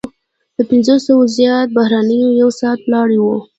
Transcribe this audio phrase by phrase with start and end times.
[0.55, 3.35] له پنځوسو زیات بهرنیان یو ساعت ولاړ وو.